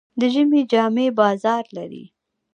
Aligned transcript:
د 0.19 0.21
ژمي 0.33 0.61
جامې 0.71 1.07
بازار 1.19 1.63
لري. 1.77 2.05